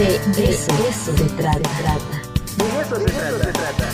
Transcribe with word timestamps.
De 0.00 0.06
eso, 0.06 1.14
se 1.14 1.24
trata. 1.36 1.60
De 2.56 2.80
eso 2.80 2.96
se 2.96 3.52
trata. 3.52 3.88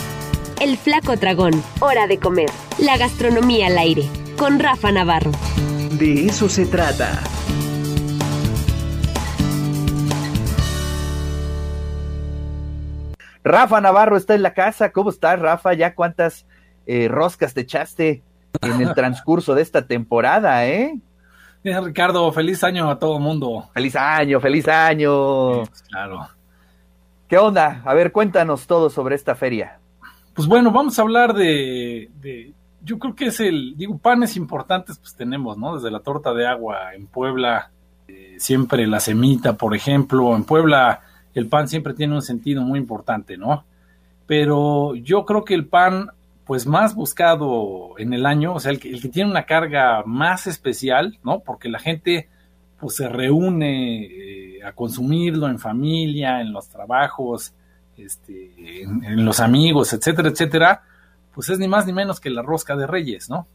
El 0.61 0.77
Flaco 0.77 1.17
Dragón, 1.17 1.61
hora 1.81 2.07
de 2.07 2.17
comer. 2.17 2.49
La 2.79 2.95
gastronomía 2.95 3.67
al 3.67 3.77
aire, 3.77 4.03
con 4.37 4.57
Rafa 4.57 4.93
Navarro. 4.93 5.31
De 5.99 6.27
eso 6.27 6.47
se 6.47 6.65
trata. 6.65 7.21
Rafa 13.43 13.81
Navarro 13.81 14.15
está 14.15 14.33
en 14.33 14.43
la 14.43 14.53
casa. 14.53 14.93
¿Cómo 14.93 15.09
estás, 15.09 15.37
Rafa? 15.41 15.73
¿Ya 15.73 15.93
cuántas 15.93 16.45
eh, 16.85 17.09
roscas 17.09 17.53
te 17.53 17.61
echaste 17.61 18.23
en 18.61 18.79
el 18.79 18.93
transcurso 18.95 19.55
de 19.55 19.61
esta 19.61 19.87
temporada, 19.87 20.65
eh? 20.67 21.01
Ricardo, 21.73 22.31
feliz 22.31 22.63
año 22.63 22.89
a 22.89 22.99
todo 22.99 23.19
mundo. 23.19 23.69
Feliz 23.73 23.95
año, 23.95 24.39
feliz 24.39 24.67
año. 24.67 25.63
Claro. 25.89 26.27
¿Qué 27.27 27.37
onda? 27.37 27.81
A 27.85 27.93
ver, 27.93 28.11
cuéntanos 28.11 28.67
todo 28.67 28.89
sobre 28.89 29.15
esta 29.15 29.35
feria. 29.35 29.79
Pues 30.33 30.47
bueno, 30.47 30.71
vamos 30.71 30.97
a 30.97 31.01
hablar 31.01 31.33
de, 31.33 32.09
de, 32.21 32.53
yo 32.83 32.99
creo 32.99 33.15
que 33.15 33.25
es 33.25 33.39
el, 33.39 33.75
digo, 33.75 33.97
panes 33.97 34.37
importantes 34.37 34.97
pues 34.97 35.15
tenemos, 35.15 35.57
¿no? 35.57 35.75
Desde 35.75 35.91
la 35.91 35.99
torta 35.99 36.33
de 36.33 36.47
agua 36.47 36.93
en 36.95 37.07
Puebla, 37.07 37.71
eh, 38.07 38.35
siempre 38.37 38.87
la 38.87 38.99
semita, 38.99 39.57
por 39.57 39.75
ejemplo, 39.75 40.35
en 40.35 40.43
Puebla 40.43 41.01
el 41.33 41.47
pan 41.47 41.67
siempre 41.67 41.93
tiene 41.93 42.15
un 42.15 42.21
sentido 42.21 42.61
muy 42.63 42.79
importante, 42.79 43.37
¿no? 43.37 43.65
Pero 44.25 44.95
yo 44.95 45.25
creo 45.25 45.45
que 45.45 45.53
el 45.53 45.67
pan, 45.67 46.09
pues 46.47 46.65
más 46.65 46.95
buscado 46.95 47.95
en 47.97 48.13
el 48.13 48.25
año, 48.25 48.53
o 48.53 48.59
sea, 48.59 48.71
el 48.71 48.79
que, 48.79 48.89
el 48.89 49.01
que 49.01 49.09
tiene 49.09 49.29
una 49.29 49.43
carga 49.43 50.03
más 50.05 50.47
especial, 50.47 51.19
¿no? 51.23 51.41
Porque 51.41 51.67
la 51.67 51.79
gente, 51.79 52.29
pues 52.79 52.95
se 52.95 53.09
reúne 53.09 54.05
eh, 54.05 54.63
a 54.63 54.71
consumirlo 54.71 55.49
en 55.49 55.59
familia, 55.59 56.39
en 56.39 56.53
los 56.53 56.69
trabajos, 56.69 57.53
este, 57.97 58.83
en, 58.83 59.25
los 59.25 59.41
amigos, 59.41 59.91
etcétera, 59.91 60.29
etcétera, 60.29 60.83
pues 61.33 61.49
es 61.49 61.59
ni 61.59 61.67
más 61.67 61.85
ni 61.85 61.91
menos 61.91 62.21
que 62.21 62.29
la 62.29 62.41
rosca 62.41 62.77
de 62.77 62.87
reyes, 62.87 63.29
¿no? 63.29 63.45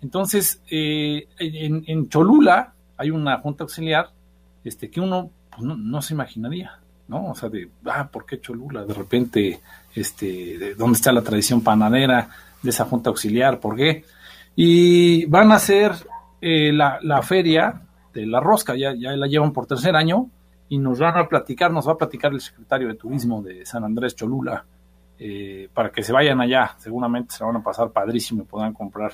Entonces, 0.00 0.62
eh, 0.70 1.28
en, 1.38 1.84
en, 1.86 2.08
Cholula 2.08 2.72
hay 2.96 3.10
una 3.10 3.38
junta 3.38 3.64
auxiliar 3.64 4.12
este, 4.64 4.90
que 4.90 5.00
uno 5.00 5.30
pues, 5.50 5.62
no, 5.62 6.00
se 6.00 6.14
imaginaría, 6.14 6.80
¿no? 7.10 7.30
O 7.30 7.34
sea, 7.34 7.48
de, 7.48 7.68
ah, 7.86 8.08
¿por 8.10 8.24
qué 8.24 8.40
Cholula? 8.40 8.84
De 8.84 8.94
repente, 8.94 9.60
este, 9.94 10.56
de 10.56 10.74
¿dónde 10.76 10.96
está 10.96 11.12
la 11.12 11.22
tradición 11.22 11.60
panadera 11.60 12.28
de 12.62 12.70
esa 12.70 12.84
junta 12.84 13.10
auxiliar? 13.10 13.58
¿Por 13.58 13.76
qué? 13.76 14.04
Y 14.54 15.26
van 15.26 15.50
a 15.50 15.56
hacer 15.56 15.92
eh, 16.40 16.72
la, 16.72 17.00
la, 17.02 17.20
feria 17.22 17.82
de 18.14 18.26
la 18.26 18.38
rosca, 18.40 18.76
ya, 18.76 18.94
ya 18.94 19.10
la 19.16 19.26
llevan 19.26 19.52
por 19.52 19.66
tercer 19.66 19.96
año, 19.96 20.28
y 20.68 20.78
nos 20.78 21.00
van 21.00 21.18
a 21.18 21.26
platicar, 21.26 21.72
nos 21.72 21.88
va 21.88 21.92
a 21.92 21.98
platicar 21.98 22.32
el 22.32 22.40
secretario 22.40 22.86
de 22.86 22.94
Turismo 22.94 23.42
de 23.42 23.66
San 23.66 23.82
Andrés 23.82 24.14
Cholula, 24.14 24.64
eh, 25.18 25.68
para 25.74 25.90
que 25.90 26.02
se 26.02 26.12
vayan 26.12 26.40
allá, 26.40 26.76
seguramente 26.78 27.34
se 27.34 27.44
van 27.44 27.56
a 27.56 27.62
pasar 27.62 27.90
padrísimo 27.90 28.42
y 28.42 28.46
puedan 28.46 28.72
comprar 28.72 29.12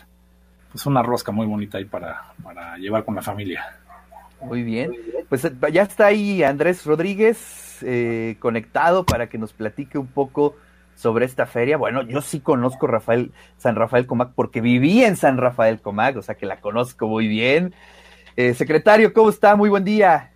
pues 0.70 0.84
una 0.84 1.02
rosca 1.02 1.32
muy 1.32 1.46
bonita 1.46 1.78
ahí 1.78 1.86
para, 1.86 2.34
para 2.42 2.76
llevar 2.76 3.04
con 3.04 3.14
la 3.14 3.22
familia. 3.22 3.64
Muy 4.40 4.62
bien, 4.62 4.92
pues 5.28 5.50
ya 5.72 5.82
está 5.82 6.06
ahí 6.06 6.42
Andrés 6.42 6.84
Rodríguez 6.84 7.78
eh, 7.82 8.36
conectado 8.38 9.04
para 9.04 9.28
que 9.28 9.38
nos 9.38 9.52
platique 9.52 9.98
un 9.98 10.06
poco 10.06 10.54
sobre 10.94 11.26
esta 11.26 11.46
feria. 11.46 11.76
Bueno, 11.76 12.02
yo 12.02 12.20
sí 12.22 12.40
conozco 12.40 12.86
Rafael, 12.86 13.32
San 13.58 13.76
Rafael 13.76 14.06
Comac 14.06 14.32
porque 14.34 14.60
viví 14.60 15.04
en 15.04 15.16
San 15.16 15.36
Rafael 15.36 15.80
Comac, 15.80 16.16
o 16.16 16.22
sea 16.22 16.34
que 16.34 16.46
la 16.46 16.60
conozco 16.60 17.06
muy 17.06 17.28
bien. 17.28 17.74
Eh, 18.36 18.54
secretario, 18.54 19.12
¿cómo 19.12 19.30
está? 19.30 19.56
Muy 19.56 19.70
buen 19.70 19.84
día. 19.84 20.32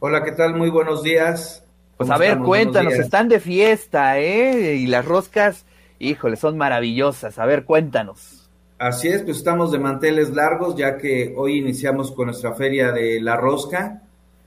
Hola, 0.00 0.22
¿qué 0.24 0.32
tal? 0.32 0.54
Muy 0.54 0.70
buenos 0.70 1.02
días. 1.02 1.64
Pues 1.96 2.10
a 2.10 2.16
ver, 2.16 2.28
estamos? 2.30 2.48
cuéntanos, 2.48 2.92
están 2.94 3.28
de 3.28 3.40
fiesta, 3.40 4.18
¿eh? 4.18 4.76
Y 4.76 4.86
las 4.86 5.04
roscas, 5.04 5.64
híjole, 5.98 6.36
son 6.36 6.56
maravillosas. 6.56 7.38
A 7.38 7.46
ver, 7.46 7.64
cuéntanos. 7.64 8.37
Así 8.78 9.08
es, 9.08 9.22
pues 9.22 9.38
estamos 9.38 9.72
de 9.72 9.80
manteles 9.80 10.30
largos, 10.30 10.76
ya 10.76 10.98
que 10.98 11.34
hoy 11.36 11.58
iniciamos 11.58 12.12
con 12.12 12.26
nuestra 12.26 12.54
feria 12.54 12.92
de 12.92 13.20
la 13.20 13.36
rosca. 13.36 14.02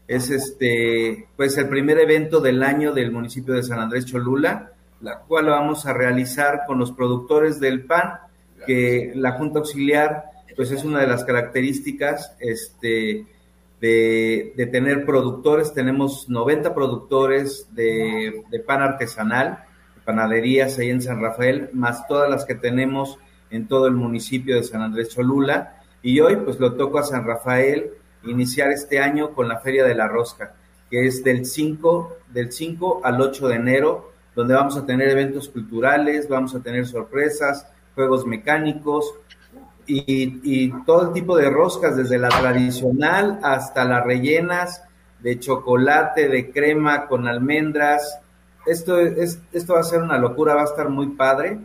Es 0.08 0.30
este, 0.30 1.28
pues 1.36 1.58
el 1.58 1.68
primer 1.68 2.00
evento 2.00 2.40
del 2.40 2.64
año 2.64 2.94
del 2.94 3.12
municipio 3.12 3.54
de 3.54 3.64
San 3.64 3.80
Andrés 3.80 4.06
Cholula, 4.06 4.72
la 5.02 5.20
cual 5.20 5.48
vamos 5.48 5.86
a 5.86 5.92
realizar 5.92 6.62
con 6.66 6.80
los 6.80 6.94
productores 6.94 7.60
del 7.60 7.84
pan, 7.84 8.20
que 8.66 9.12
la 9.16 9.34
Junta 9.34 9.60
Auxiliar, 9.60 10.24
pues 10.56 10.72
es 10.72 10.86
una 10.86 11.02
de 11.02 11.08
las 11.08 11.26
características, 11.26 12.34
este, 12.40 13.26
de, 13.82 14.54
de, 14.56 14.66
tener 14.68 15.06
productores. 15.06 15.74
Tenemos 15.74 16.30
90 16.30 16.74
productores 16.74 17.68
de, 17.72 18.44
de, 18.50 18.60
pan 18.60 18.82
artesanal, 18.82 19.66
panaderías 20.06 20.80
ahí 20.80 20.90
en 20.90 21.02
San 21.02 21.22
Rafael, 21.22 21.70
más 21.74 22.08
todas 22.08 22.30
las 22.30 22.46
que 22.46 22.56
tenemos 22.56 23.20
en 23.52 23.68
todo 23.68 23.88
el 23.88 23.94
municipio 23.94 24.56
de 24.56 24.64
San 24.64 24.82
Andrés 24.82 25.10
Cholula. 25.10 25.82
Y 26.02 26.20
hoy 26.20 26.38
pues 26.38 26.60
lo 26.60 26.74
toco 26.74 26.98
a 26.98 27.04
San 27.04 27.26
Rafael 27.26 27.92
iniciar 28.24 28.72
este 28.72 29.00
año 29.00 29.34
con 29.34 29.48
la 29.48 29.60
Feria 29.60 29.86
de 29.86 29.96
la 29.96 30.08
Rosca, 30.08 30.54
que 30.90 31.06
es 31.06 31.24
del 31.24 31.46
5, 31.46 32.18
del 32.30 32.52
5 32.52 33.02
al 33.04 33.22
8 33.22 33.48
de 33.48 33.56
enero, 33.56 34.12
donde 34.36 34.54
vamos 34.54 34.78
a 34.78 34.86
tener 34.86 35.10
eventos 35.10 35.50
culturales, 35.50 36.28
vamos 36.30 36.56
a 36.56 36.62
tener 36.62 36.88
sorpresas, 36.88 37.68
juegos 37.96 38.26
mecánicos, 38.26 39.14
y, 39.88 40.40
y, 40.44 40.72
todo 40.86 41.12
tipo 41.12 41.36
de 41.36 41.50
roscas, 41.50 41.98
desde 41.98 42.18
la 42.18 42.30
tradicional 42.30 43.40
hasta 43.44 43.84
las 43.84 44.06
rellenas 44.06 44.84
de 45.20 45.40
chocolate, 45.40 46.30
de 46.30 46.52
crema 46.52 47.08
con 47.08 47.28
almendras. 47.28 48.20
Esto, 48.66 49.00
es, 49.00 49.40
esto 49.52 49.74
va 49.74 49.82
a 49.82 49.84
ser 49.84 50.02
una 50.02 50.18
locura, 50.18 50.56
va 50.56 50.62
a 50.62 50.66
estar 50.66 50.88
muy 50.88 51.08
padre. 51.08 51.60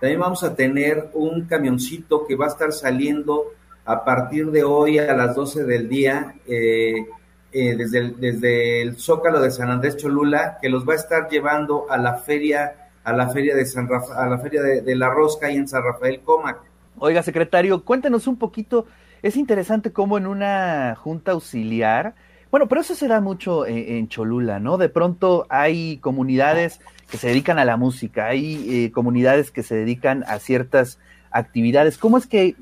También 0.00 0.20
vamos 0.20 0.44
a 0.44 0.54
tener 0.54 1.10
un 1.14 1.46
camioncito 1.46 2.26
que 2.26 2.36
va 2.36 2.46
a 2.46 2.48
estar 2.48 2.72
saliendo 2.72 3.52
a 3.84 4.04
partir 4.04 4.50
de 4.50 4.62
hoy 4.62 4.98
a 4.98 5.14
las 5.14 5.34
12 5.34 5.64
del 5.64 5.88
día 5.88 6.34
eh, 6.46 7.06
eh, 7.50 7.74
desde, 7.74 7.98
el, 7.98 8.20
desde 8.20 8.82
el 8.82 8.98
Zócalo 8.98 9.40
de 9.40 9.50
San 9.50 9.70
Andrés 9.70 9.96
Cholula, 9.96 10.58
que 10.60 10.68
los 10.68 10.86
va 10.86 10.92
a 10.92 10.96
estar 10.96 11.28
llevando 11.30 11.86
a 11.90 11.96
la 11.96 12.18
feria, 12.18 12.90
a 13.02 13.12
la 13.14 13.30
feria 13.30 13.56
de 13.56 13.64
San 13.64 13.88
Rafa, 13.88 14.22
a 14.22 14.28
la 14.28 14.38
feria 14.38 14.60
de, 14.62 14.94
la 14.94 15.08
Rosca 15.08 15.50
y 15.50 15.56
en 15.56 15.66
San 15.66 15.82
Rafael 15.82 16.20
Comac. 16.20 16.58
Oiga, 16.98 17.22
secretario, 17.22 17.82
cuéntenos 17.82 18.26
un 18.26 18.36
poquito. 18.36 18.84
Es 19.22 19.36
interesante 19.36 19.90
cómo 19.90 20.18
en 20.18 20.26
una 20.26 20.94
junta 20.96 21.32
auxiliar, 21.32 22.14
bueno, 22.50 22.68
pero 22.68 22.80
eso 22.80 22.94
se 22.94 23.08
da 23.08 23.20
mucho 23.20 23.66
en, 23.66 23.96
en 23.96 24.08
Cholula, 24.08 24.60
¿no? 24.60 24.78
De 24.78 24.88
pronto 24.88 25.46
hay 25.48 25.98
comunidades 25.98 26.80
que 27.10 27.16
se 27.16 27.28
dedican 27.28 27.58
a 27.58 27.64
la 27.64 27.76
música, 27.76 28.26
hay 28.26 28.84
eh, 28.84 28.92
comunidades 28.92 29.50
que 29.50 29.62
se 29.62 29.74
dedican 29.74 30.24
a 30.28 30.38
ciertas 30.38 30.98
actividades. 31.30 31.98
¿Cómo 31.98 32.18
es 32.18 32.26
que 32.26 32.54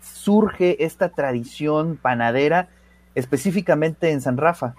surge 0.00 0.84
esta 0.84 1.10
tradición 1.10 1.98
panadera 2.00 2.68
específicamente 3.14 4.10
en 4.10 4.20
San 4.20 4.36
Rafa? 4.36 4.74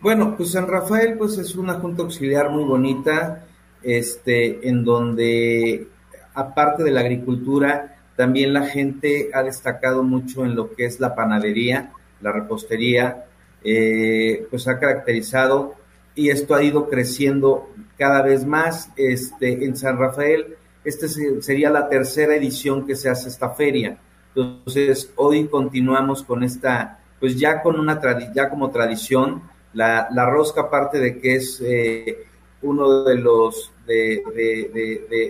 Bueno, 0.00 0.34
pues 0.36 0.52
San 0.52 0.66
Rafael 0.66 1.16
pues 1.18 1.38
es 1.38 1.54
una 1.56 1.74
junta 1.74 2.02
auxiliar 2.02 2.50
muy 2.50 2.64
bonita, 2.64 3.44
este, 3.82 4.68
en 4.68 4.84
donde 4.84 5.88
aparte 6.34 6.82
de 6.82 6.90
la 6.90 7.00
agricultura, 7.00 7.96
también 8.16 8.52
la 8.52 8.66
gente 8.66 9.30
ha 9.34 9.42
destacado 9.42 10.02
mucho 10.02 10.44
en 10.44 10.54
lo 10.56 10.74
que 10.74 10.86
es 10.86 11.00
la 11.00 11.14
panadería, 11.14 11.92
la 12.20 12.32
repostería, 12.32 13.26
eh, 13.64 14.46
pues 14.50 14.66
ha 14.68 14.78
caracterizado 14.78 15.74
y 16.14 16.30
esto 16.30 16.54
ha 16.54 16.62
ido 16.62 16.88
creciendo 16.88 17.70
cada 17.96 18.22
vez 18.22 18.44
más. 18.44 18.90
Este, 18.96 19.64
en 19.64 19.76
San 19.76 19.98
Rafael, 19.98 20.56
esta 20.84 21.06
sería 21.40 21.70
la 21.70 21.88
tercera 21.88 22.36
edición 22.36 22.86
que 22.86 22.96
se 22.96 23.08
hace 23.08 23.28
esta 23.28 23.50
feria. 23.50 23.98
Entonces, 24.34 25.12
hoy 25.16 25.46
continuamos 25.48 26.22
con 26.22 26.42
esta, 26.42 27.00
pues 27.18 27.38
ya 27.38 27.62
con 27.62 27.78
una, 27.78 28.00
ya 28.34 28.48
como 28.48 28.70
tradición, 28.70 29.42
la, 29.72 30.08
la 30.12 30.28
rosca, 30.28 30.62
aparte 30.62 30.98
de 30.98 31.18
que 31.18 31.36
es 31.36 31.60
eh, 31.64 32.26
uno 32.62 33.04
de 33.04 33.16
los 33.16 33.72
de, 33.86 34.22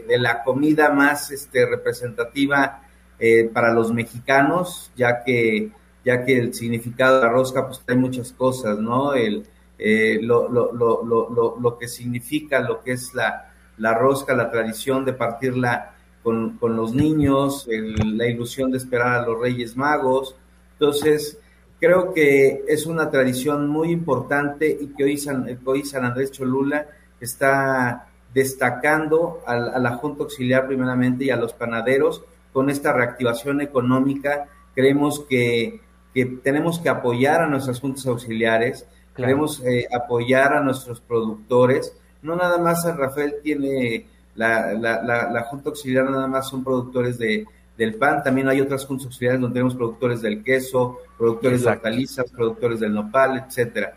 de, 0.06 0.18
la 0.18 0.42
comida 0.42 0.90
más 0.90 1.30
este, 1.30 1.64
representativa 1.64 2.82
eh, 3.18 3.50
para 3.52 3.72
los 3.72 3.92
mexicanos, 3.92 4.90
ya 4.96 5.22
que, 5.24 5.70
ya 6.04 6.24
que 6.24 6.38
el 6.38 6.54
significado 6.54 7.16
de 7.16 7.26
la 7.26 7.32
rosca 7.32 7.66
pues 7.66 7.80
trae 7.84 7.96
muchas 7.96 8.32
cosas, 8.32 8.78
¿no? 8.78 9.14
El, 9.14 9.46
eh, 9.78 10.18
lo, 10.22 10.48
lo, 10.48 10.72
lo, 10.72 11.56
lo, 11.58 11.78
que 11.78 11.88
significa 11.88 12.60
lo 12.60 12.82
que 12.82 12.92
es 12.92 13.14
la, 13.14 13.52
la 13.78 13.94
rosca, 13.94 14.34
la 14.34 14.50
tradición 14.50 15.04
de 15.04 15.14
partirla 15.14 15.94
con, 16.22 16.58
con 16.58 16.76
los 16.76 16.94
niños, 16.94 17.66
la 17.68 18.26
ilusión 18.26 18.70
de 18.70 18.76
esperar 18.76 19.22
a 19.22 19.26
los 19.26 19.40
Reyes 19.40 19.76
Magos. 19.76 20.36
Entonces, 20.72 21.38
creo 21.80 22.12
que 22.12 22.62
es 22.68 22.86
una 22.86 23.10
tradición 23.10 23.68
muy 23.68 23.90
importante 23.90 24.76
y 24.78 24.88
que 24.88 25.04
hoy 25.04 25.16
San, 25.16 25.58
hoy 25.64 25.84
San 25.84 26.04
Andrés 26.04 26.30
Cholula 26.30 26.86
está 27.20 28.06
destacando 28.34 29.42
a, 29.46 29.56
la 29.56 29.96
Junta 29.96 30.22
Auxiliar 30.24 30.66
primeramente 30.66 31.24
y 31.24 31.30
a 31.30 31.36
los 31.36 31.52
panaderos 31.52 32.22
con 32.52 32.70
esta 32.70 32.92
reactivación 32.92 33.60
económica. 33.60 34.46
Creemos 34.74 35.24
que, 35.28 35.80
que 36.14 36.26
tenemos 36.26 36.78
que 36.78 36.88
apoyar 36.88 37.42
a 37.42 37.46
nuestras 37.46 37.80
juntas 37.80 38.06
auxiliares, 38.06 38.86
claro. 39.14 39.28
Queremos 39.28 39.62
eh, 39.64 39.86
apoyar 39.92 40.54
a 40.54 40.60
nuestros 40.60 41.00
productores. 41.00 41.96
No 42.22 42.36
nada 42.36 42.58
más 42.58 42.82
San 42.82 42.98
Rafael 42.98 43.36
tiene 43.42 44.06
la, 44.34 44.72
la, 44.74 45.02
la, 45.02 45.42
Junta 45.42 45.70
Auxiliar, 45.70 46.08
nada 46.10 46.26
más 46.26 46.48
son 46.48 46.64
productores 46.64 47.18
de, 47.18 47.46
del 47.76 47.94
pan. 47.94 48.22
También 48.22 48.48
hay 48.48 48.60
otras 48.60 48.84
juntas 48.86 49.06
auxiliares 49.06 49.40
donde 49.40 49.54
tenemos 49.54 49.74
productores 49.74 50.22
del 50.22 50.42
queso, 50.42 50.98
productores 51.18 51.62
de 51.62 51.70
hortalizas, 51.70 52.30
productores 52.30 52.80
del 52.80 52.94
nopal, 52.94 53.44
etcétera. 53.46 53.94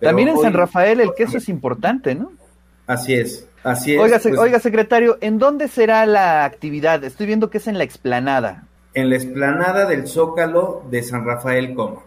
También 0.00 0.28
en 0.28 0.38
San 0.38 0.52
Rafael 0.52 1.00
el 1.00 1.14
queso 1.14 1.38
es 1.38 1.48
importante, 1.48 2.14
¿no? 2.14 2.32
Así 2.86 3.14
es, 3.14 3.48
así 3.62 3.94
es. 3.94 4.00
Oiga, 4.00 4.18
pues 4.18 4.38
oiga, 4.38 4.58
secretario, 4.58 5.18
¿en 5.20 5.38
dónde 5.38 5.68
será 5.68 6.06
la 6.06 6.44
actividad? 6.44 7.04
Estoy 7.04 7.26
viendo 7.26 7.50
que 7.50 7.58
es 7.58 7.66
en 7.66 7.78
la 7.78 7.84
explanada. 7.84 8.64
En 8.94 9.10
la 9.10 9.16
explanada 9.16 9.86
del 9.86 10.06
Zócalo 10.06 10.82
de 10.90 11.02
San 11.02 11.24
Rafael 11.24 11.74
Coma. 11.74 12.00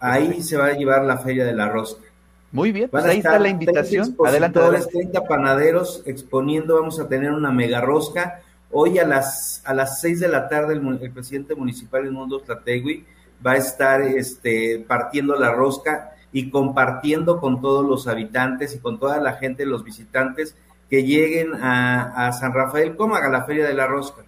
Ahí 0.00 0.42
se 0.42 0.56
va 0.56 0.66
a 0.66 0.72
llevar 0.72 1.04
la 1.04 1.18
Feria 1.18 1.44
de 1.44 1.52
la 1.52 1.68
Rosca. 1.68 2.04
Muy 2.50 2.72
bien, 2.72 2.88
pues 2.88 3.04
ahí 3.04 3.18
está 3.18 3.38
la 3.38 3.48
invitación. 3.48 4.16
Adelante, 4.24 4.58
adelante. 4.58 4.90
30 4.90 5.24
panaderos 5.24 6.02
exponiendo, 6.06 6.76
vamos 6.76 6.98
a 6.98 7.08
tener 7.08 7.32
una 7.32 7.50
mega 7.50 7.80
rosca. 7.80 8.40
Hoy 8.70 8.98
a 8.98 9.06
las, 9.06 9.62
a 9.66 9.74
las 9.74 10.00
6 10.00 10.20
de 10.20 10.28
la 10.28 10.48
tarde 10.48 10.74
el, 10.74 11.10
presidente 11.10 11.54
municipal 11.54 12.04
de 12.04 12.10
Mundo 12.10 12.40
Tlategui 12.40 13.04
va 13.46 13.52
a 13.52 13.56
estar 13.56 14.00
este, 14.02 14.84
partiendo 14.86 15.36
la 15.36 15.52
rosca 15.52 16.12
y 16.32 16.50
compartiendo 16.50 17.40
con 17.40 17.60
todos 17.60 17.86
los 17.86 18.08
habitantes 18.08 18.74
y 18.74 18.78
con 18.78 18.98
toda 18.98 19.18
la 19.18 19.34
gente, 19.34 19.66
los 19.66 19.84
visitantes 19.84 20.54
que 20.88 21.04
lleguen 21.04 21.52
a, 21.54 22.32
San 22.32 22.52
Rafael 22.52 22.96
como 22.96 23.14
a 23.14 23.28
la 23.28 23.44
Feria 23.44 23.66
de 23.66 23.74
la 23.74 23.86
Rosca. 23.86 24.24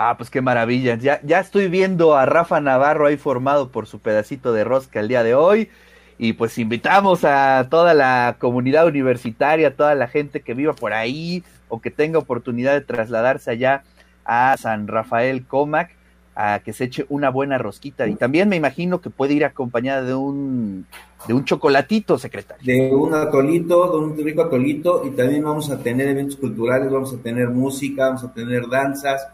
Ah, 0.00 0.14
pues 0.16 0.30
qué 0.30 0.40
maravilla. 0.40 0.94
Ya, 0.94 1.20
ya 1.24 1.40
estoy 1.40 1.66
viendo 1.66 2.14
a 2.16 2.24
Rafa 2.24 2.60
Navarro 2.60 3.08
ahí 3.08 3.16
formado 3.16 3.72
por 3.72 3.88
su 3.88 3.98
pedacito 3.98 4.52
de 4.52 4.62
rosca 4.62 5.00
el 5.00 5.08
día 5.08 5.24
de 5.24 5.34
hoy. 5.34 5.70
Y 6.18 6.34
pues 6.34 6.56
invitamos 6.58 7.24
a 7.24 7.66
toda 7.68 7.94
la 7.94 8.36
comunidad 8.38 8.86
universitaria, 8.86 9.66
a 9.66 9.70
toda 9.72 9.96
la 9.96 10.06
gente 10.06 10.40
que 10.40 10.54
viva 10.54 10.72
por 10.72 10.92
ahí 10.92 11.42
o 11.68 11.80
que 11.80 11.90
tenga 11.90 12.20
oportunidad 12.20 12.74
de 12.74 12.80
trasladarse 12.82 13.50
allá 13.50 13.82
a 14.24 14.56
San 14.56 14.86
Rafael 14.86 15.44
Comac 15.44 15.90
a 16.36 16.60
que 16.60 16.72
se 16.72 16.84
eche 16.84 17.04
una 17.08 17.30
buena 17.30 17.58
rosquita. 17.58 18.06
Y 18.06 18.14
también 18.14 18.48
me 18.48 18.54
imagino 18.54 19.00
que 19.00 19.10
puede 19.10 19.34
ir 19.34 19.44
acompañada 19.44 20.02
de 20.02 20.14
un, 20.14 20.86
de 21.26 21.34
un 21.34 21.44
chocolatito, 21.44 22.18
secretario. 22.18 22.64
De 22.64 22.94
un 22.94 23.14
atolito, 23.14 23.90
de 23.90 23.98
un 23.98 24.24
rico 24.24 24.42
atolito, 24.42 25.02
y 25.04 25.10
también 25.10 25.42
vamos 25.42 25.68
a 25.72 25.82
tener 25.82 26.06
eventos 26.06 26.36
culturales, 26.36 26.88
vamos 26.88 27.12
a 27.12 27.16
tener 27.16 27.48
música, 27.48 28.06
vamos 28.06 28.22
a 28.22 28.32
tener 28.32 28.68
danzas, 28.68 29.26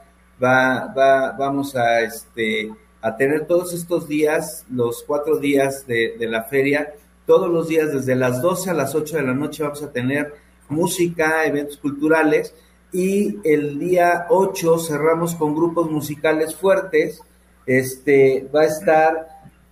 va, 0.44 0.92
va, 0.96 1.32
vamos 1.32 1.74
a, 1.76 2.02
este, 2.02 2.70
a 3.00 3.16
tener 3.16 3.46
todos 3.46 3.72
estos 3.72 4.06
días, 4.06 4.66
los 4.70 5.02
cuatro 5.06 5.38
días 5.38 5.86
de, 5.86 6.16
de 6.18 6.26
la 6.26 6.42
feria, 6.44 6.92
todos 7.26 7.50
los 7.50 7.68
días 7.68 7.92
desde 7.92 8.14
las 8.14 8.42
12 8.42 8.70
a 8.70 8.74
las 8.74 8.94
8 8.94 9.16
de 9.16 9.22
la 9.22 9.34
noche 9.34 9.62
vamos 9.62 9.82
a 9.82 9.90
tener 9.90 10.34
música, 10.68 11.44
eventos 11.44 11.78
culturales, 11.78 12.54
y 12.92 13.38
el 13.44 13.78
día 13.78 14.26
8 14.28 14.78
cerramos 14.78 15.34
con 15.34 15.54
grupos 15.54 15.90
musicales 15.90 16.54
fuertes. 16.54 17.20
Este 17.66 18.48
va 18.54 18.60
a 18.60 18.66
estar 18.66 19.28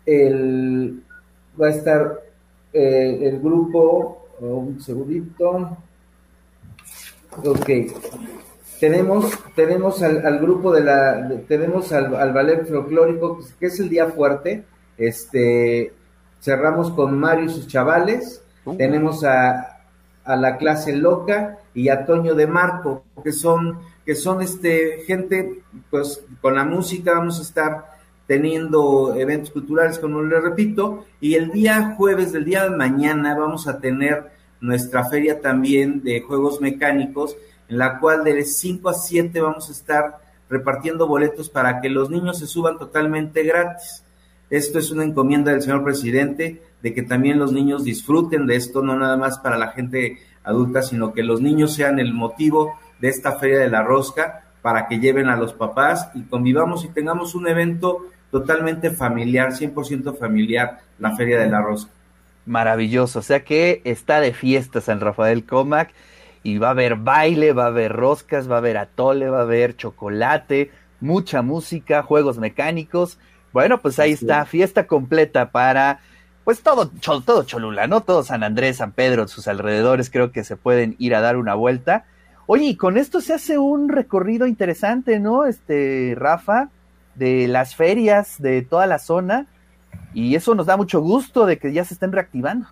el 0.07 1.03
va 1.61 1.67
a 1.67 1.71
estar 1.71 2.23
eh, 2.73 3.19
el 3.23 3.39
grupo 3.41 4.27
oh, 4.41 4.47
un 4.47 4.81
segundito. 4.81 5.77
Ok. 7.45 7.71
Tenemos, 8.83 9.39
tenemos 9.55 10.03
al, 10.03 10.41
grupo 10.41 10.73
de 10.73 10.83
la, 10.83 11.31
tenemos 11.47 11.93
al, 11.93 12.17
al, 12.17 12.33
ballet 12.33 12.67
folclórico, 12.67 13.39
que 13.61 13.67
es 13.67 13.79
el 13.79 13.89
día 13.89 14.09
fuerte. 14.09 14.65
Este, 14.99 15.93
cerramos 16.41 16.91
con 16.91 17.17
Mario 17.17 17.45
y 17.45 17.51
sus 17.51 17.69
chavales. 17.69 18.43
Uh. 18.65 18.77
Tenemos 18.77 19.23
a, 19.23 19.85
a 20.25 20.35
la 20.35 20.57
clase 20.57 20.97
loca 20.97 21.59
y 21.75 21.91
a 21.91 22.05
Toño 22.05 22.35
de 22.35 22.49
Marco, 22.49 23.05
que 23.23 23.31
son, 23.31 23.79
que 24.05 24.17
son 24.17 24.43
este, 24.43 25.05
gente, 25.07 25.63
pues 25.89 26.25
con 26.41 26.57
la 26.57 26.65
música 26.65 27.13
vamos 27.13 27.39
a 27.39 27.43
estar 27.43 27.85
teniendo 28.27 29.15
eventos 29.15 29.53
culturales, 29.53 30.01
como 30.01 30.23
les 30.23 30.43
repito, 30.43 31.05
y 31.21 31.37
el 31.37 31.53
día 31.53 31.95
jueves 31.97 32.33
del 32.33 32.47
día 32.47 32.65
de 32.65 32.71
mañana 32.71 33.39
vamos 33.39 33.69
a 33.69 33.79
tener 33.79 34.33
nuestra 34.61 35.05
feria 35.05 35.41
también 35.41 36.03
de 36.03 36.21
juegos 36.23 36.61
mecánicos, 36.61 37.37
en 37.73 37.79
la 37.79 37.99
cual 37.99 38.23
de 38.23 38.45
5 38.45 38.87
a 38.91 38.93
7 38.93 39.41
vamos 39.41 39.71
a 39.71 39.73
estar 39.73 40.19
repartiendo 40.51 41.07
boletos 41.07 41.49
para 41.49 41.81
que 41.81 41.89
los 41.89 42.11
niños 42.11 42.39
se 42.39 42.47
suban 42.47 42.77
totalmente 42.77 43.45
gratis. 43.45 44.05
Esto 44.51 44.79
es 44.79 44.91
una 44.91 45.05
encomienda 45.05 45.53
del 45.53 45.63
señor 45.63 45.83
presidente 45.83 46.61
de 46.83 46.93
que 46.93 47.03
también 47.03 47.39
los 47.39 47.51
niños 47.51 47.83
disfruten 47.83 48.47
de 48.47 48.57
esto, 48.57 48.83
no 48.83 48.95
nada 48.95 49.17
más 49.17 49.39
para 49.39 49.57
la 49.57 49.69
gente 49.69 50.19
adulta, 50.45 50.83
sino 50.83 51.15
que 51.15 51.23
los 51.23 51.41
niños 51.41 51.73
sean 51.73 51.99
el 51.99 52.13
motivo 52.13 52.79
de 53.01 53.09
esta 53.09 53.39
feria 53.39 53.61
de 53.61 53.71
la 53.71 53.83
rosca 53.83 54.45
para 54.61 54.87
que 54.87 54.99
lleven 54.99 55.31
a 55.31 55.37
los 55.37 55.55
papás 55.55 56.11
y 56.15 56.25
convivamos 56.25 56.85
y 56.85 56.89
tengamos 56.89 57.35
un 57.35 57.49
evento 57.49 58.05
totalmente 58.31 58.91
familiar, 58.91 59.53
100% 59.53 60.19
familiar, 60.19 60.81
la 60.99 61.17
feria 61.17 61.41
de 61.41 61.49
la 61.49 61.63
rosca. 61.63 61.91
Maravilloso, 62.45 63.21
o 63.21 63.23
sea 63.23 63.45
que 63.45 63.81
está 63.85 64.21
de 64.21 64.35
fiesta 64.35 64.83
San 64.83 65.01
Rafael 65.01 65.47
Comac 65.47 65.95
y 66.43 66.59
va 66.59 66.69
a 66.69 66.71
haber 66.73 66.97
baile, 66.97 67.53
va 67.53 67.65
a 67.65 67.69
haber 67.69 67.93
roscas, 67.93 68.51
va 68.51 68.57
a 68.57 68.59
haber 68.59 68.77
atole, 68.79 69.31
va 69.31 69.39
a 69.39 69.43
haber 69.43 69.77
chocolate, 69.77 70.71
mucha 71.01 71.43
música, 71.43 72.03
juegos 72.03 72.39
mecánicos. 72.39 73.19
Bueno, 73.53 73.81
pues 73.81 73.99
ahí 73.99 74.13
está, 74.13 74.45
fiesta 74.45 74.87
completa 74.87 75.51
para 75.51 76.01
pues 76.45 76.63
todo, 76.63 76.91
todo 77.25 77.45
Cholula, 77.45 77.87
¿no? 77.87 78.01
Todo 78.03 78.25
San 78.25 78.43
Andrés, 78.43 78.79
San 78.79 78.93
Pedro, 78.93 79.29
sus 79.29 79.47
alrededores, 79.47 80.11
creo 80.11 80.33
que 80.33 80.45
se 80.45 80.57
pueden 80.57 80.97
ir 80.99 81.15
a 81.15 81.21
dar 81.21 81.37
una 81.37 81.55
vuelta. 81.55 82.05
Oye, 82.47 82.65
y 82.65 82.77
con 82.77 82.97
esto 82.97 83.21
se 83.21 83.35
hace 83.35 83.59
un 83.59 83.89
recorrido 83.89 84.47
interesante, 84.47 85.21
¿no? 85.21 85.45
Este, 85.45 86.15
Rafa, 86.17 86.71
de 87.15 87.47
las 87.47 87.77
ferias 87.77 88.41
de 88.43 88.63
toda 88.63 88.87
la 88.87 88.99
zona, 88.99 89.47
y 90.15 90.35
eso 90.35 90.55
nos 90.55 90.67
da 90.67 90.77
mucho 90.77 91.01
gusto 91.01 91.47
de 91.47 91.59
que 91.59 91.73
ya 91.73 91.85
se 91.85 91.95
estén 91.95 92.13
reactivando. 92.13 92.67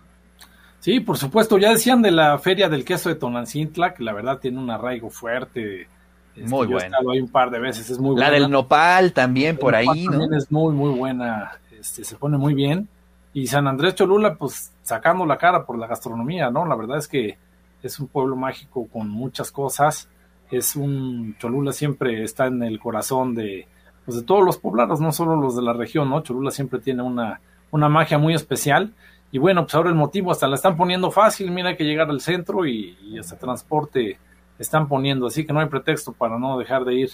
Sí, 0.81 0.99
por 0.99 1.17
supuesto, 1.17 1.57
ya 1.57 1.69
decían 1.69 2.01
de 2.01 2.11
la 2.11 2.37
feria 2.37 2.67
del 2.67 2.83
queso 2.83 3.07
de 3.07 3.15
Tonancintla, 3.15 3.93
que 3.93 4.03
la 4.03 4.13
verdad 4.13 4.39
tiene 4.39 4.59
un 4.59 4.69
arraigo 4.69 5.09
fuerte. 5.09 5.87
Este, 6.35 6.49
muy 6.49 6.67
bueno. 6.67 6.81
He 6.81 6.85
estado 6.87 7.11
ahí 7.11 7.21
un 7.21 7.29
par 7.29 7.49
de 7.49 7.59
veces, 7.59 7.89
es 7.89 7.99
muy 7.99 8.19
La 8.19 8.29
del 8.29 8.49
nopal 8.49 9.13
también 9.13 9.57
por 9.57 9.75
ahí, 9.75 10.05
¿no? 10.05 10.11
También 10.11 10.33
es 10.33 10.51
muy, 10.51 10.73
muy 10.73 10.91
buena, 10.97 11.59
este, 11.71 12.03
se 12.03 12.15
pone 12.17 12.37
muy 12.37 12.53
bien 12.53 12.89
y 13.33 13.47
San 13.47 13.67
Andrés 13.67 13.95
Cholula, 13.95 14.35
pues 14.35 14.73
sacando 14.83 15.25
la 15.25 15.37
cara 15.37 15.65
por 15.65 15.77
la 15.77 15.87
gastronomía, 15.87 16.49
¿no? 16.49 16.65
La 16.65 16.75
verdad 16.75 16.97
es 16.97 17.07
que 17.07 17.37
es 17.81 17.99
un 17.99 18.07
pueblo 18.07 18.35
mágico 18.35 18.87
con 18.87 19.09
muchas 19.09 19.51
cosas. 19.51 20.09
Es 20.49 20.75
un 20.75 21.35
Cholula 21.39 21.71
siempre 21.71 22.23
está 22.23 22.47
en 22.47 22.61
el 22.63 22.79
corazón 22.79 23.33
de, 23.33 23.67
pues, 24.05 24.17
de 24.17 24.23
todos 24.23 24.43
los 24.43 24.57
poblados, 24.57 24.99
no 24.99 25.11
solo 25.13 25.37
los 25.37 25.55
de 25.55 25.61
la 25.61 25.73
región, 25.73 26.09
¿no? 26.09 26.21
Cholula 26.21 26.51
siempre 26.51 26.79
tiene 26.79 27.03
una, 27.03 27.39
una 27.71 27.87
magia 27.87 28.17
muy 28.17 28.33
especial. 28.33 28.93
Y 29.31 29.37
bueno, 29.37 29.63
pues 29.63 29.73
ahora 29.75 29.89
el 29.89 29.95
motivo 29.95 30.31
hasta 30.31 30.47
la 30.47 30.55
están 30.55 30.75
poniendo 30.75 31.09
fácil, 31.09 31.51
mira 31.51 31.69
hay 31.69 31.77
que 31.77 31.85
llegar 31.85 32.09
al 32.09 32.19
centro 32.19 32.65
y, 32.65 33.17
hasta 33.17 33.37
transporte 33.37 34.19
están 34.59 34.87
poniendo, 34.87 35.25
así 35.25 35.45
que 35.45 35.53
no 35.53 35.59
hay 35.59 35.67
pretexto 35.67 36.11
para 36.11 36.37
no 36.37 36.59
dejar 36.59 36.85
de 36.85 36.93
ir 36.93 37.11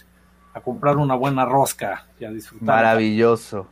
a 0.53 0.59
comprar 0.59 0.97
una 0.97 1.15
buena 1.15 1.45
rosca 1.45 2.07
y 2.19 2.25
a 2.25 2.31
disfrutar. 2.31 2.67
Maravilloso. 2.67 3.67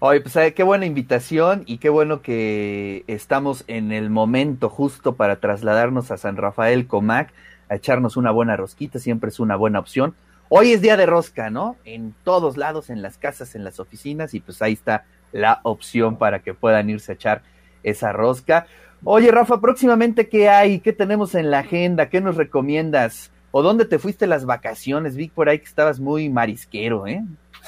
Oye, 0.00 0.20
pues 0.20 0.36
eh, 0.36 0.52
qué 0.52 0.62
buena 0.62 0.84
invitación 0.84 1.62
y 1.64 1.78
qué 1.78 1.88
bueno 1.88 2.20
que 2.20 3.04
estamos 3.06 3.64
en 3.68 3.92
el 3.92 4.10
momento 4.10 4.68
justo 4.68 5.14
para 5.14 5.36
trasladarnos 5.36 6.10
a 6.10 6.18
San 6.18 6.36
Rafael 6.36 6.86
Comac, 6.86 7.32
a 7.70 7.76
echarnos 7.76 8.18
una 8.18 8.30
buena 8.32 8.56
rosquita, 8.56 8.98
siempre 8.98 9.30
es 9.30 9.40
una 9.40 9.56
buena 9.56 9.78
opción. 9.78 10.14
Hoy 10.48 10.72
es 10.72 10.82
día 10.82 10.98
de 10.98 11.06
rosca, 11.06 11.48
¿no? 11.48 11.76
En 11.84 12.14
todos 12.24 12.56
lados, 12.56 12.90
en 12.90 13.00
las 13.00 13.16
casas, 13.16 13.54
en 13.54 13.64
las 13.64 13.80
oficinas, 13.80 14.34
y 14.34 14.40
pues 14.40 14.60
ahí 14.60 14.74
está 14.74 15.04
la 15.32 15.60
opción 15.62 16.18
para 16.18 16.40
que 16.40 16.52
puedan 16.52 16.90
irse 16.90 17.12
a 17.12 17.14
echar 17.14 17.42
esa 17.82 18.12
rosca. 18.12 18.66
Oye, 19.04 19.30
Rafa, 19.30 19.60
próximamente, 19.60 20.28
¿qué 20.28 20.48
hay? 20.48 20.80
¿Qué 20.80 20.92
tenemos 20.92 21.34
en 21.34 21.50
la 21.50 21.60
agenda? 21.60 22.08
¿Qué 22.08 22.20
nos 22.20 22.36
recomiendas? 22.36 23.30
¿O 23.50 23.62
dónde 23.62 23.84
te 23.84 23.98
fuiste 23.98 24.26
las 24.26 24.44
vacaciones? 24.44 25.16
Vi 25.16 25.28
por 25.28 25.48
ahí 25.48 25.58
que 25.58 25.66
estabas 25.66 26.00
muy 26.00 26.28
marisquero, 26.28 27.06
¿eh? 27.06 27.24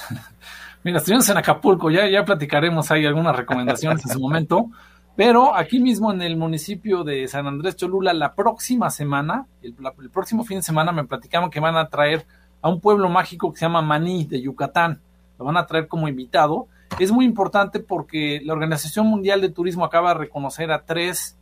Mira, 0.83 0.99
estuvimos 0.99 1.27
en 1.29 1.37
Acapulco, 1.37 1.91
ya, 1.91 2.07
ya 2.07 2.23
platicaremos 2.23 2.89
ahí 2.89 3.05
algunas 3.05 3.35
recomendaciones 3.35 4.05
en 4.05 4.11
su 4.13 4.19
momento, 4.19 4.69
pero 5.17 5.53
aquí 5.53 5.79
mismo 5.79 6.13
en 6.13 6.21
el 6.21 6.37
municipio 6.37 7.03
de 7.03 7.27
San 7.27 7.47
Andrés 7.47 7.75
Cholula, 7.75 8.13
la 8.13 8.33
próxima 8.33 8.89
semana, 8.89 9.45
el, 9.61 9.75
próximo 10.13 10.45
fin 10.45 10.59
de 10.59 10.63
semana 10.63 10.93
me 10.93 11.03
platicaron 11.03 11.49
que 11.49 11.59
van 11.59 11.75
a 11.75 11.89
traer 11.89 12.25
a 12.61 12.69
un 12.69 12.79
pueblo 12.79 13.09
mágico 13.09 13.51
que 13.51 13.59
se 13.59 13.65
llama 13.65 13.81
Maní 13.81 14.23
de 14.23 14.41
Yucatán, 14.41 15.01
lo 15.37 15.43
van 15.43 15.57
a 15.57 15.65
traer 15.65 15.89
como 15.89 16.07
invitado. 16.07 16.67
Es 16.97 17.11
muy 17.11 17.25
importante 17.25 17.79
porque 17.79 18.41
la 18.43 18.53
Organización 18.53 19.07
Mundial 19.07 19.41
de 19.41 19.49
Turismo 19.49 19.85
acaba 19.85 20.13
de 20.13 20.19
reconocer 20.19 20.71
a 20.71 20.83
tres 20.83 21.37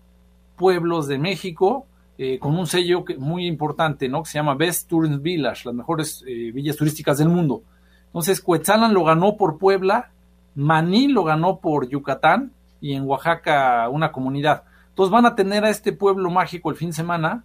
pueblos 0.56 1.08
de 1.08 1.18
México, 1.18 1.86
eh, 2.18 2.39
con 2.39 2.58
un 2.58 2.68
sello 2.68 3.06
que, 3.06 3.16
muy 3.18 3.46
importante, 3.46 4.10
¿no? 4.10 4.24
Que 4.24 4.32
se 4.32 4.39
llama 4.39 4.56
Best 4.56 4.89
Tourism 4.89 5.22
Village, 5.22 5.63
las 5.66 5.75
mejores 5.75 6.24
eh, 6.27 6.51
villas 6.51 6.75
turísticas 6.75 7.20
del 7.20 7.30
mundo. 7.30 7.62
Entonces, 8.08 8.42
Cuetzalan 8.42 8.94
lo 8.94 9.04
ganó 9.04 9.38
por 9.38 9.58
Puebla, 9.58 10.12
Maní 10.56 11.08
lo 11.08 11.24
ganó 11.24 11.60
por 11.60 11.88
Yucatán 11.88 12.51
y 12.82 12.94
en 12.94 13.04
Oaxaca 13.04 13.88
una 13.89 14.12
comunidad. 14.12 14.63
Entonces 14.89 15.12
van 15.12 15.27
a 15.27 15.36
tener 15.36 15.63
a 15.63 15.70
este 15.70 15.94
pueblo 15.94 16.32
mágico 16.32 16.72
el 16.72 16.75
fin 16.75 16.89
de 16.89 16.96
semana, 16.96 17.44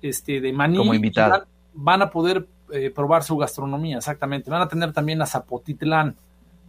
este, 0.00 0.40
de 0.40 0.52
Maní. 0.54 0.78
Como 0.78 0.94
invitado. 0.94 1.30
Van, 1.30 1.42
van, 1.74 2.02
a 2.02 2.10
poder 2.10 2.46
eh, 2.72 2.90
probar 2.90 3.22
su 3.22 3.36
gastronomía, 3.36 3.98
exactamente. 3.98 4.50
Van 4.50 4.62
a 4.62 4.68
tener 4.68 4.94
también 4.94 5.20
a 5.20 5.26
Zapotitlán, 5.26 6.16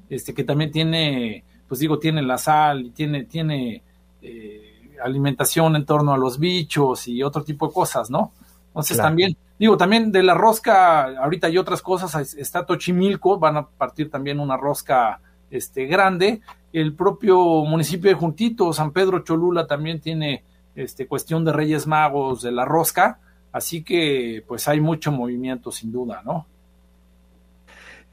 este, 0.10 0.34
que 0.34 0.44
también 0.44 0.72
tiene, 0.72 1.44
pues 1.68 1.80
digo, 1.80 2.00
tiene 2.00 2.22
la 2.22 2.38
sal 2.38 2.86
y 2.86 2.90
tiene, 2.92 3.24
tiene 3.26 3.84
eh, 4.22 4.96
alimentación 5.04 5.76
en 5.76 5.86
torno 5.86 6.14
a 6.14 6.18
los 6.18 6.40
bichos 6.40 7.08
y 7.08 7.24
otro 7.24 7.44
tipo 7.44 7.68
de 7.68 7.74
cosas, 7.74 8.10
¿no? 8.10 8.32
Entonces 8.68 8.98
claro. 8.98 9.10
también, 9.10 9.38
digo, 9.58 9.78
también 9.78 10.12
de 10.12 10.24
la 10.24 10.34
rosca, 10.34 11.18
ahorita 11.18 11.48
hay 11.48 11.58
otras 11.58 11.82
cosas, 11.82 12.36
está 12.36 12.66
Tochimilco, 12.66 13.40
van 13.40 13.58
a 13.58 13.68
partir 13.68 14.10
también 14.10 14.40
una 14.40 14.58
rosca 14.58 15.22
este, 15.50 15.86
grande, 15.86 16.42
el 16.74 16.94
propio 16.94 17.38
municipio 17.64 18.10
de 18.10 18.16
Juntito, 18.16 18.74
San 18.74 18.92
Pedro 18.92 19.20
Cholula 19.20 19.66
también 19.66 20.02
tiene 20.02 20.44
este, 20.76 21.08
cuestión 21.08 21.46
de 21.46 21.54
Reyes 21.54 21.88
Magos 21.88 22.42
de 22.42 22.52
la 22.52 22.66
rosca, 22.66 23.20
así 23.54 23.84
que 23.84 24.44
pues 24.46 24.68
hay 24.68 24.82
mucho 24.82 25.12
movimiento 25.12 25.72
sin 25.72 25.92
duda, 25.92 26.22
¿no? 26.26 26.46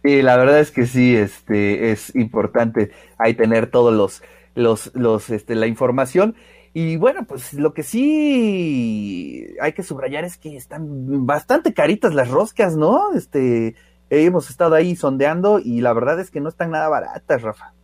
Sí, 0.02 0.22
la 0.22 0.36
verdad 0.36 0.60
es 0.60 0.70
que 0.70 0.86
sí, 0.86 1.14
este, 1.14 1.92
es 1.92 2.14
importante 2.16 2.90
ahí 3.18 3.34
tener 3.34 3.68
todos 3.68 3.94
los, 3.94 4.22
los, 4.54 4.94
los, 4.94 5.30
este, 5.30 5.54
la 5.54 5.66
información. 5.66 6.34
Y 6.74 6.96
bueno, 6.96 7.24
pues 7.26 7.52
lo 7.54 7.74
que 7.74 7.82
sí 7.82 9.46
hay 9.60 9.74
que 9.74 9.82
subrayar 9.82 10.24
es 10.24 10.38
que 10.38 10.56
están 10.56 11.26
bastante 11.26 11.74
caritas 11.74 12.14
las 12.14 12.28
roscas, 12.28 12.76
¿no? 12.76 13.12
Este, 13.14 13.76
hemos 14.08 14.50
estado 14.50 14.74
ahí 14.74 14.96
sondeando 14.96 15.60
y 15.62 15.82
la 15.82 15.92
verdad 15.92 16.18
es 16.18 16.30
que 16.30 16.40
no 16.40 16.48
están 16.48 16.70
nada 16.70 16.88
baratas, 16.88 17.42
Rafa. 17.42 17.74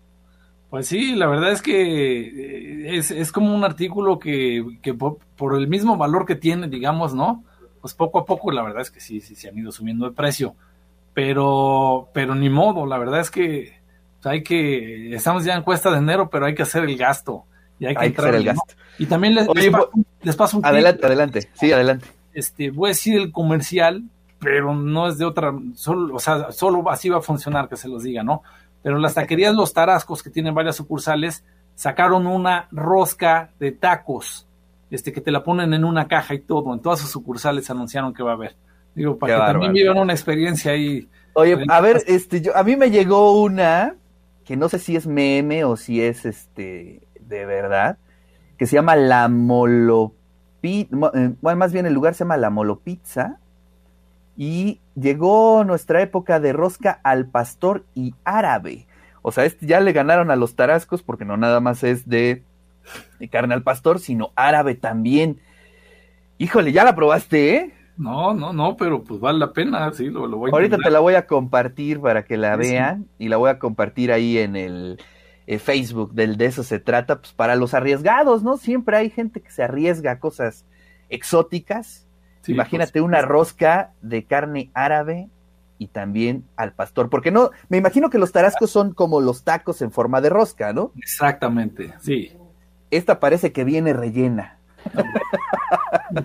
Pues 0.71 0.87
sí, 0.87 1.15
la 1.15 1.27
verdad 1.27 1.53
es 1.53 1.63
que 1.63 2.97
es, 2.97 3.11
es 3.11 3.33
como 3.33 3.55
un 3.55 3.65
artículo 3.65 4.19
que, 4.19 4.65
que 4.83 4.93
por, 4.93 5.19
por, 5.37 5.55
el 5.57 5.69
mismo 5.69 5.97
valor 5.97 6.27
que 6.27 6.35
tiene, 6.35 6.69
digamos, 6.69 7.15
¿no? 7.15 7.45
Pues 7.81 7.95
poco 7.95 8.19
a 8.19 8.25
poco 8.27 8.51
la 8.53 8.63
verdad 8.63 8.83
es 8.83 8.91
que 8.91 9.01
sí, 9.01 9.21
sí 9.21 9.35
se 9.35 9.49
han 9.49 9.57
ido 9.57 9.73
subiendo 9.73 10.07
de 10.07 10.15
precio. 10.15 10.55
Pero, 11.19 12.11
pero 12.13 12.37
ni 12.37 12.49
modo, 12.49 12.87
la 12.87 12.97
verdad 12.97 13.19
es 13.19 13.29
que 13.29 13.73
pues 14.23 14.27
hay 14.27 14.45
que, 14.45 15.13
estamos 15.13 15.43
ya 15.43 15.57
en 15.57 15.65
cuesta 15.65 15.91
de 15.91 15.99
enero, 15.99 16.31
pero 16.31 16.47
hay 16.47 16.55
que 16.55 16.63
hacer 16.63 16.85
el 16.85 16.97
gasto. 16.97 17.45
Y 17.81 17.87
hay 17.87 17.97
que, 17.97 18.05
hay 18.05 18.13
que 18.13 18.21
hacer 18.21 18.35
el 18.37 18.45
¿no? 18.45 18.53
gasto. 18.53 18.75
Y 19.01 19.07
también 19.07 19.35
les, 19.35 19.49
Oye, 19.49 19.63
les, 19.63 19.71
paso, 19.73 19.91
les 20.23 20.37
paso 20.37 20.59
un 20.59 20.65
Adelante, 20.65 21.05
adelante, 21.05 21.51
sí, 21.55 21.73
adelante. 21.73 22.07
Este, 22.33 22.71
voy 22.71 22.91
a 22.91 22.91
decir 22.91 23.17
el 23.17 23.33
comercial, 23.33 24.05
pero 24.39 24.77
no 24.77 25.09
es 25.09 25.19
de 25.19 25.25
otra, 25.25 25.53
solo, 25.75 26.15
o 26.15 26.21
sea, 26.21 26.53
solo 26.53 26.89
así 26.89 27.09
va 27.09 27.19
a 27.19 27.23
funcionar 27.23 27.69
que 27.69 27.77
se 27.77 27.89
los 27.89 28.05
diga, 28.05 28.23
¿no? 28.23 28.45
Pero 28.85 28.97
las 28.99 29.15
taquerías 29.15 29.57
Los 29.57 29.73
Tarascos, 29.73 30.23
que 30.23 30.31
tienen 30.31 30.55
varias 30.55 30.77
sucursales, 30.77 31.45
sacaron 31.75 32.29
una 32.29 32.69
rosca 32.71 33.51
de 33.59 33.73
tacos, 33.73 34.47
este, 34.89 35.13
que 35.13 35.21
te 35.21 35.33
la 35.33 35.43
ponen 35.43 35.75
en 35.75 35.85
una 35.85 36.07
caja 36.07 36.35
y 36.35 36.39
todo. 36.39 36.73
En 36.73 36.79
todas 36.79 37.01
sus 37.01 37.11
sucursales 37.11 37.69
anunciaron 37.71 38.15
que 38.15 38.23
va 38.23 38.31
a 38.31 38.35
haber. 38.35 38.55
Digo, 38.95 39.19
para 39.19 39.33
Qué 39.33 39.35
que 39.35 39.41
bárbaro. 39.41 39.61
también 39.61 39.85
vivan 39.85 40.03
una 40.03 40.13
experiencia 40.13 40.73
ahí. 40.73 41.09
Oye, 41.35 41.57
a 41.69 41.81
ver, 41.81 42.03
este, 42.07 42.41
yo, 42.41 42.57
a 42.57 42.65
mí 42.65 42.77
me 42.77 42.91
llegó 42.91 43.41
una 43.41 43.95
que 44.45 44.57
no 44.57 44.71
sé 44.71 44.79
si 44.79 44.97
es 44.97 45.07
meme 45.07 45.65
o 45.65 45.77
si 45.77 46.03
es 46.03 46.25
este 46.25 47.03
de 47.21 47.45
verdad, 47.45 47.99
que 48.57 48.67
se 48.67 48.77
llama 48.77 48.97
la 48.97 49.29
Molopizza, 49.29 50.89
bueno, 50.91 51.59
más 51.59 51.73
bien 51.73 51.85
el 51.85 51.93
lugar 51.93 52.15
se 52.15 52.21
llama 52.21 52.39
la 52.39 52.49
Molopizza, 52.49 53.39
y 54.39 54.81
llegó 54.95 55.65
nuestra 55.65 56.01
época 56.01 56.41
de 56.41 56.53
rosca 56.55 56.99
al 57.03 57.27
pastor 57.27 57.85
y 57.95 58.15
árabe. 58.25 58.87
O 59.21 59.33
sea, 59.33 59.45
este 59.45 59.67
ya 59.67 59.81
le 59.81 59.93
ganaron 59.93 60.31
a 60.31 60.37
los 60.37 60.55
tarascos 60.57 61.03
porque 61.03 61.25
no 61.25 61.37
nada 61.37 61.61
más 61.61 61.85
es 61.85 62.09
de, 62.09 62.43
de 63.19 63.29
carne 63.29 63.53
al 63.53 63.63
pastor, 63.63 63.99
sino 63.99 64.33
árabe 64.35 64.75
también. 64.77 65.41
Híjole, 66.39 66.73
ya 66.73 66.85
la 66.85 66.95
probaste, 66.95 67.55
¿eh? 67.55 67.75
No, 67.99 68.33
no, 68.33 68.53
no, 68.53 68.77
pero 68.77 69.03
pues 69.05 69.21
vale 69.21 69.39
la 69.41 69.53
pena, 69.53 69.93
sí, 69.93 70.07
lo, 70.09 70.27
lo 70.29 70.37
voy 70.39 70.53
a 70.55 70.55
Ahorita 70.55 70.77
intentar. 70.77 70.85
te 70.85 70.91
la 70.91 71.01
voy 71.01 71.15
a 71.15 71.27
compartir 71.27 72.01
para 72.01 72.25
que 72.25 72.37
la 72.37 72.57
Sí, 72.57 72.71
sí. 72.71 72.73
vean 72.73 73.09
y 73.19 73.29
la 73.29 73.37
voy 73.39 73.51
a 73.51 73.59
compartir 73.59 74.13
ahí 74.13 74.39
en 74.39 74.57
el 74.57 75.01
eh, 75.47 75.59
Facebook 75.59 76.13
del 76.15 76.37
de 76.37 76.47
eso 76.47 76.63
se 76.63 76.79
trata, 76.79 77.21
pues 77.21 77.33
para 77.33 77.57
los 77.57 77.75
arriesgados, 77.75 78.43
¿no? 78.45 78.57
Siempre 78.57 78.97
hay 78.97 79.11
gente 79.11 79.41
que 79.43 79.51
se 79.51 79.63
arriesga 79.65 80.13
a 80.13 80.19
cosas 80.21 80.65
exóticas. 81.09 82.07
Sí, 82.43 82.53
Imagínate 82.53 82.93
pues, 82.93 83.05
una 83.05 83.23
rosca 83.23 83.95
de 84.01 84.25
carne 84.25 84.71
árabe 84.75 85.29
y 85.79 85.89
también 85.89 86.45
al 86.57 86.73
pastor, 86.75 87.11
porque 87.11 87.31
no, 87.31 87.51
me 87.69 87.77
imagino 87.79 88.11
que 88.11 88.19
los 88.19 88.33
tarascos 88.33 88.71
son 88.71 88.95
como 88.95 89.21
los 89.21 89.45
tacos 89.45 89.83
en 89.83 89.91
forma 89.93 90.21
de 90.21 90.31
rosca, 90.31 90.73
¿no? 90.73 90.93
Exactamente, 90.97 91.95
sí. 92.01 92.33
Esta 92.91 93.21
parece 93.21 93.53
que 93.53 93.65
viene 93.65 93.93
rellena. 93.93 94.58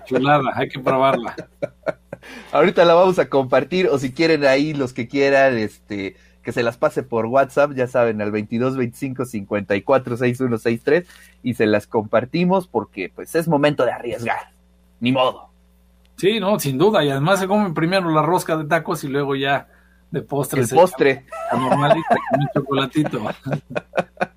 Chulada, 0.06 0.50
hay 0.54 0.68
que 0.68 0.78
probarla. 0.78 1.34
Ahorita 2.52 2.84
la 2.84 2.94
vamos 2.94 3.18
a 3.18 3.28
compartir, 3.28 3.88
o 3.88 3.98
si 3.98 4.12
quieren 4.12 4.44
ahí 4.44 4.74
los 4.74 4.92
que 4.92 5.08
quieran, 5.08 5.58
este, 5.58 6.16
que 6.42 6.52
se 6.52 6.62
las 6.62 6.76
pase 6.76 7.02
por 7.02 7.26
WhatsApp, 7.26 7.72
ya 7.72 7.86
saben, 7.86 8.20
al 8.22 8.30
22 8.30 8.76
25 8.76 9.24
54 9.24 10.16
6163 10.16 11.08
y 11.42 11.54
se 11.54 11.66
las 11.66 11.86
compartimos 11.86 12.68
porque 12.68 13.10
pues 13.14 13.34
es 13.34 13.48
momento 13.48 13.84
de 13.84 13.92
arriesgar. 13.92 14.52
Ni 15.00 15.10
modo. 15.12 15.48
Sí, 16.16 16.38
no, 16.38 16.60
sin 16.60 16.78
duda. 16.78 17.04
Y 17.04 17.10
además 17.10 17.40
se 17.40 17.48
comen 17.48 17.74
primero 17.74 18.10
la 18.10 18.22
rosca 18.22 18.56
de 18.56 18.64
tacos 18.66 19.02
y 19.04 19.08
luego 19.08 19.34
ya 19.34 19.68
de 20.10 20.22
postre. 20.22 20.62
El 20.62 20.68
postre. 20.68 21.26
La 21.52 21.58
normalita 21.58 22.16
con 22.30 22.40
un 22.40 22.48
chocolatito. 22.54 23.20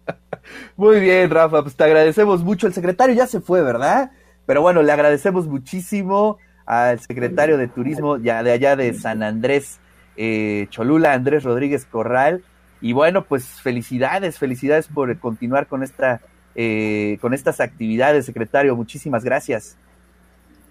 Muy 0.76 1.00
bien, 1.00 1.30
Rafa, 1.30 1.64
pues 1.64 1.76
te 1.76 1.84
agradecemos 1.84 2.44
mucho. 2.44 2.68
El 2.68 2.74
secretario 2.74 3.16
ya 3.16 3.28
se 3.28 3.42
fue, 3.42 3.62
¿verdad? 3.62 4.12
Pero 4.46 4.62
bueno, 4.62 4.82
le 4.82 4.92
agradecemos 4.92 5.48
muchísimo 5.48 6.38
al 6.66 7.00
secretario 7.00 7.58
de 7.58 7.68
Turismo 7.68 8.18
ya 8.18 8.44
de 8.44 8.52
allá 8.52 8.76
de 8.76 8.94
San 8.94 9.24
Andrés 9.24 9.80
eh, 10.18 10.68
Cholula, 10.70 11.14
Andrés 11.14 11.44
Rodríguez 11.44 11.86
Corral. 11.86 12.44
Y 12.82 12.94
bueno, 12.94 13.26
pues 13.26 13.46
felicidades, 13.62 14.38
felicidades 14.38 14.88
por 14.88 15.18
continuar 15.20 15.68
con 15.68 15.84
esta 15.84 16.22
eh, 16.60 17.20
con 17.22 17.36
estas 17.36 17.60
actividades, 17.60 18.26
secretario. 18.26 18.76
Muchísimas 18.76 19.24
gracias. 19.24 19.78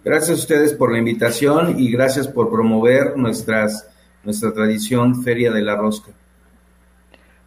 Gracias 0.04 0.30
a 0.30 0.35
ustedes 0.35 0.75
por 0.75 0.92
la 0.92 0.99
invitación 0.99 1.78
y 1.78 1.90
gracias 1.90 2.26
por 2.26 2.50
promover 2.50 3.16
nuestras, 3.16 3.88
nuestra 4.25 4.52
tradición 4.52 5.23
Feria 5.23 5.52
de 5.52 5.62
la 5.62 5.76
Rosca. 5.76 6.12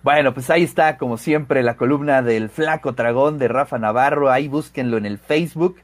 Bueno, 0.01 0.33
pues 0.33 0.49
ahí 0.49 0.63
está, 0.63 0.97
como 0.97 1.17
siempre, 1.17 1.61
la 1.61 1.75
columna 1.75 2.21
del 2.21 2.49
Flaco 2.49 2.93
Dragón 2.93 3.37
de 3.37 3.49
Rafa 3.49 3.77
Navarro. 3.77 4.31
Ahí 4.31 4.47
búsquenlo 4.47 4.97
en 4.97 5.05
el 5.05 5.17
Facebook. 5.17 5.77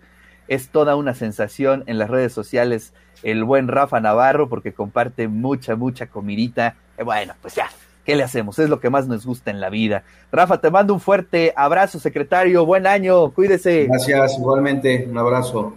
Es 0.48 0.70
toda 0.70 0.96
una 0.96 1.14
sensación 1.14 1.84
en 1.88 1.98
las 1.98 2.10
redes 2.10 2.32
sociales 2.32 2.94
el 3.24 3.44
buen 3.44 3.68
Rafa 3.68 4.00
Navarro 4.00 4.48
porque 4.48 4.74
comparte 4.74 5.28
mucha, 5.28 5.76
mucha 5.76 6.08
comidita. 6.08 6.76
Eh, 6.98 7.04
bueno, 7.04 7.34
pues 7.42 7.56
ya, 7.56 7.68
¿qué 8.06 8.16
le 8.16 8.24
hacemos? 8.24 8.58
Es 8.60 8.70
lo 8.70 8.80
que 8.80 8.90
más 8.90 9.08
nos 9.08 9.26
gusta 9.26 9.52
en 9.52 9.60
la 9.60 9.70
vida. 9.70 10.04
Rafa, 10.32 10.62
te 10.62 10.72
mando 10.72 10.94
un 10.94 11.02
fuerte 11.02 11.54
abrazo, 11.56 12.00
secretario. 12.00 12.66
Buen 12.66 12.88
año, 12.88 13.32
cuídese. 13.32 13.86
Gracias, 13.86 14.38
igualmente, 14.38 15.08
un 15.10 15.18
abrazo. 15.18 15.76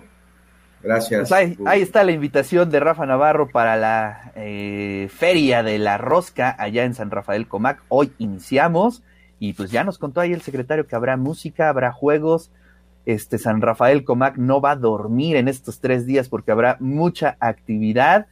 Gracias. 0.83 1.29
Pues 1.29 1.33
ahí, 1.33 1.59
ahí 1.67 1.83
está 1.83 2.05
la 2.05 2.13
invitación 2.13 2.71
de 2.71 2.81
Rafa 2.81 3.05
Navarro 3.07 3.49
para 3.49 3.77
la 3.77 4.33
eh, 4.37 5.09
Feria 5.13 5.63
de 5.63 5.79
la 5.79 5.99
Rosca 5.99 6.55
allá 6.59 6.85
en 6.85 6.95
San 6.95 7.11
Rafael 7.11 7.49
Comac. 7.49 7.83
Hoy 7.89 8.13
iniciamos 8.19 9.03
y 9.41 9.53
pues 9.55 9.71
ya 9.71 9.85
nos 9.85 9.99
contó 9.99 10.21
ahí 10.21 10.33
el 10.33 10.43
secretario 10.43 10.87
que 10.87 10.97
habrá 10.97 11.17
música, 11.17 11.69
habrá 11.69 11.93
juegos. 11.93 12.51
Este 13.07 13.39
San 13.39 13.61
Rafael 13.61 14.05
Comac 14.05 14.37
no 14.37 14.61
va 14.61 14.73
a 14.73 14.77
dormir 14.77 15.37
en 15.37 15.49
estos 15.49 15.81
tres 15.81 16.07
días 16.07 16.29
porque 16.29 16.53
habrá 16.53 16.77
mucha 16.81 17.37
actividad. 17.41 18.27